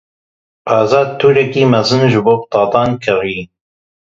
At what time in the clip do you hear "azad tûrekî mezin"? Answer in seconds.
0.77-2.03